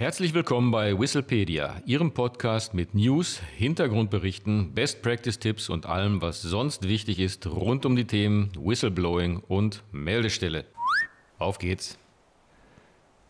[0.00, 6.40] Herzlich willkommen bei Whistlepedia, Ihrem Podcast mit News, Hintergrundberichten, Best Practice Tipps und allem, was
[6.40, 10.64] sonst wichtig ist rund um die Themen Whistleblowing und Meldestelle.
[11.38, 11.98] Auf geht's!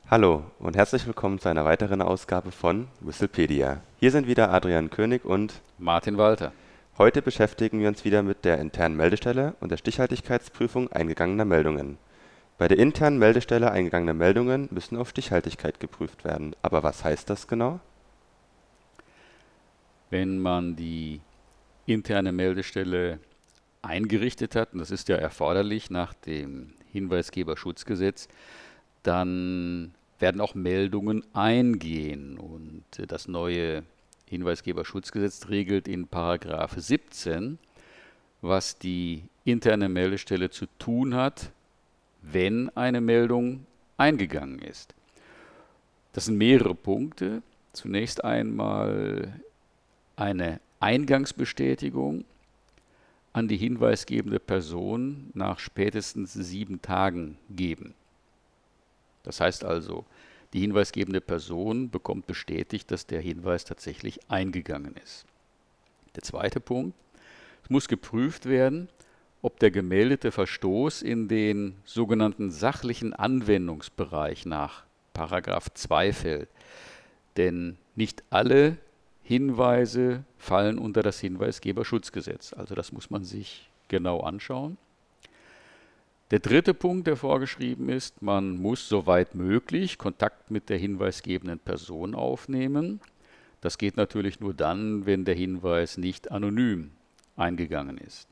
[0.09, 3.81] Hallo und herzlich willkommen zu einer weiteren Ausgabe von Whistlepedia.
[3.99, 6.53] Hier sind wieder Adrian König und Martin Walter.
[6.99, 11.99] Heute beschäftigen wir uns wieder mit der internen Meldestelle und der Stichhaltigkeitsprüfung eingegangener Meldungen.
[12.61, 16.55] Bei der internen Meldestelle eingegangene Meldungen müssen auf Stichhaltigkeit geprüft werden.
[16.61, 17.81] Aber was heißt das genau?
[20.11, 21.23] Wenn man die
[21.87, 23.19] interne Meldestelle
[23.81, 28.29] eingerichtet hat, und das ist ja erforderlich nach dem Hinweisgeberschutzgesetz,
[29.05, 32.37] dann werden auch Meldungen eingehen.
[32.37, 33.85] Und das neue
[34.27, 37.59] Hinweisgeberschutzgesetz regelt in Paragraph 17,
[38.43, 41.53] was die interne Meldestelle zu tun hat,
[42.23, 43.67] wenn eine Meldung
[43.97, 44.95] eingegangen ist.
[46.13, 47.43] Das sind mehrere Punkte.
[47.73, 49.41] Zunächst einmal
[50.17, 52.25] eine Eingangsbestätigung
[53.33, 57.95] an die hinweisgebende Person nach spätestens sieben Tagen geben.
[59.23, 60.05] Das heißt also,
[60.53, 65.27] die hinweisgebende Person bekommt bestätigt, dass der Hinweis tatsächlich eingegangen ist.
[66.17, 66.97] Der zweite Punkt,
[67.63, 68.89] es muss geprüft werden,
[69.43, 76.49] ob der gemeldete Verstoß in den sogenannten sachlichen Anwendungsbereich nach Paragraph 2 fällt.
[77.37, 78.77] Denn nicht alle
[79.23, 82.53] Hinweise fallen unter das Hinweisgeberschutzgesetz.
[82.53, 84.77] Also das muss man sich genau anschauen.
[86.31, 92.15] Der dritte Punkt, der vorgeschrieben ist, man muss soweit möglich Kontakt mit der hinweisgebenden Person
[92.15, 93.01] aufnehmen.
[93.61, 96.93] Das geht natürlich nur dann, wenn der Hinweis nicht anonym
[97.37, 98.30] eingegangen ist.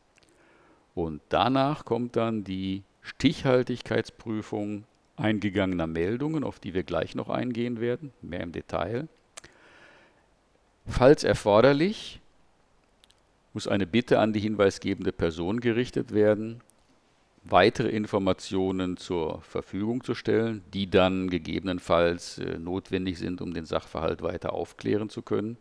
[0.99, 4.83] Und danach kommt dann die Stichhaltigkeitsprüfung
[5.15, 9.07] eingegangener Meldungen, auf die wir gleich noch eingehen werden, mehr im Detail.
[10.89, 12.21] Falls erforderlich,
[13.55, 16.63] muss eine Bitte an die hinweisgebende Person gerichtet werden,
[17.45, 24.21] weitere Informationen zur Verfügung zu stellen, die dann gegebenenfalls äh, notwendig sind, um den Sachverhalt
[24.23, 25.59] weiter aufklären zu können.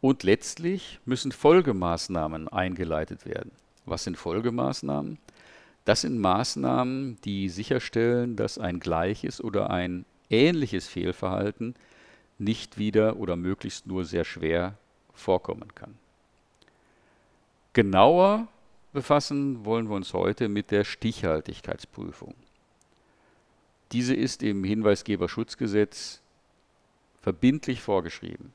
[0.00, 3.50] Und letztlich müssen Folgemaßnahmen eingeleitet werden.
[3.86, 5.18] Was sind Folgemaßnahmen?
[5.84, 11.74] Das sind Maßnahmen, die sicherstellen, dass ein gleiches oder ein ähnliches Fehlverhalten
[12.38, 14.78] nicht wieder oder möglichst nur sehr schwer
[15.12, 15.96] vorkommen kann.
[17.74, 18.48] Genauer
[18.92, 22.34] befassen wollen wir uns heute mit der Stichhaltigkeitsprüfung.
[23.92, 26.20] Diese ist im Hinweisgeberschutzgesetz
[27.20, 28.52] verbindlich vorgeschrieben.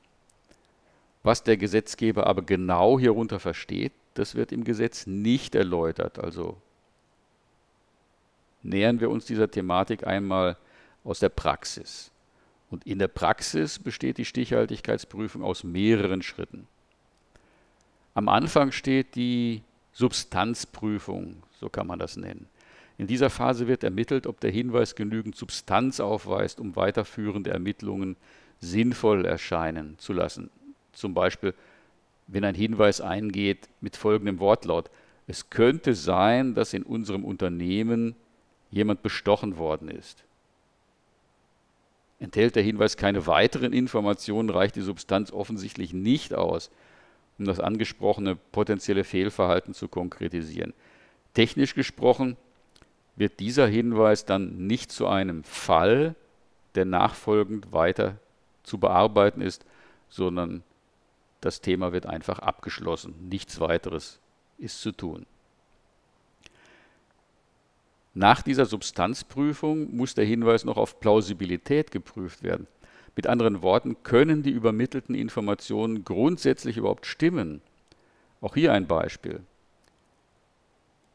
[1.22, 6.18] Was der Gesetzgeber aber genau hierunter versteht, das wird im Gesetz nicht erläutert.
[6.18, 6.60] Also
[8.62, 10.56] nähern wir uns dieser Thematik einmal
[11.04, 12.10] aus der Praxis.
[12.70, 16.68] Und in der Praxis besteht die Stichhaltigkeitsprüfung aus mehreren Schritten.
[18.14, 19.62] Am Anfang steht die
[19.92, 22.48] Substanzprüfung, so kann man das nennen.
[22.98, 28.16] In dieser Phase wird ermittelt, ob der Hinweis genügend Substanz aufweist, um weiterführende Ermittlungen
[28.60, 30.50] sinnvoll erscheinen zu lassen.
[30.92, 31.54] Zum Beispiel
[32.32, 34.90] wenn ein Hinweis eingeht mit folgendem Wortlaut.
[35.26, 38.14] Es könnte sein, dass in unserem Unternehmen
[38.70, 40.24] jemand bestochen worden ist.
[42.20, 46.70] Enthält der Hinweis keine weiteren Informationen, reicht die Substanz offensichtlich nicht aus,
[47.38, 50.74] um das angesprochene potenzielle Fehlverhalten zu konkretisieren.
[51.34, 52.36] Technisch gesprochen
[53.16, 56.14] wird dieser Hinweis dann nicht zu einem Fall,
[56.74, 58.16] der nachfolgend weiter
[58.62, 59.64] zu bearbeiten ist,
[60.08, 60.62] sondern
[61.40, 63.14] das Thema wird einfach abgeschlossen.
[63.28, 64.20] Nichts weiteres
[64.58, 65.26] ist zu tun.
[68.12, 72.66] Nach dieser Substanzprüfung muss der Hinweis noch auf Plausibilität geprüft werden.
[73.16, 77.60] Mit anderen Worten, können die übermittelten Informationen grundsätzlich überhaupt stimmen?
[78.40, 79.40] Auch hier ein Beispiel.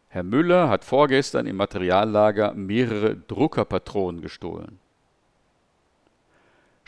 [0.09, 4.79] Herr Müller hat vorgestern im Materiallager mehrere Druckerpatronen gestohlen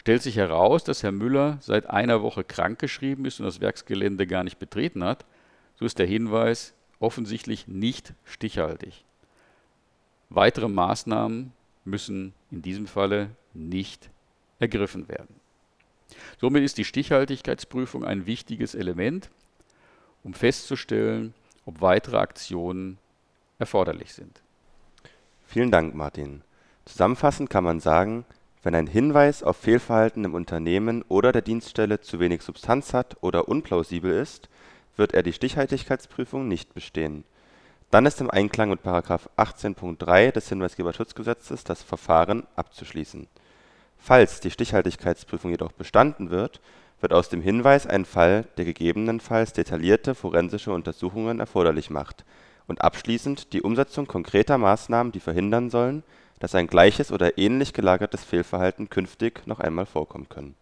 [0.08, 4.46] stellt sich heraus, dass Herr Müller seit einer Woche krankgeschrieben ist und das Werksgelände gar
[4.46, 5.26] nicht betreten hat,
[5.76, 9.04] so ist der Hinweis offensichtlich nicht stichhaltig.
[10.30, 11.52] Weitere Maßnahmen
[11.84, 14.10] müssen in diesem Falle nicht
[14.60, 15.42] ergriffen werden.
[16.40, 19.30] Somit ist die Stichhaltigkeitsprüfung ein wichtiges Element,
[20.24, 21.34] um festzustellen,
[21.66, 22.98] ob weitere Aktionen
[23.60, 24.42] erforderlich sind.
[25.48, 26.44] Vielen Dank, Martin.
[26.86, 28.24] Zusammenfassend kann man sagen,
[28.64, 33.48] wenn ein Hinweis auf Fehlverhalten im Unternehmen oder der Dienststelle zu wenig Substanz hat oder
[33.48, 34.50] unplausibel ist,
[34.96, 37.24] wird er die Stichhaltigkeitsprüfung nicht bestehen.
[37.92, 38.82] Dann ist im Einklang mit§
[39.38, 43.28] 18.3 des Hinweisgeberschutzgesetzes das Verfahren abzuschließen.
[43.98, 46.60] Falls die Stichhaltigkeitsprüfung jedoch bestanden wird,
[47.00, 52.26] wird aus dem Hinweis ein Fall, der gegebenenfalls detaillierte forensische Untersuchungen erforderlich macht,
[52.68, 56.04] und abschließend die Umsetzung konkreter Maßnahmen, die verhindern sollen,
[56.40, 60.56] dass ein gleiches oder ähnlich gelagertes Fehlverhalten künftig noch einmal vorkommen können.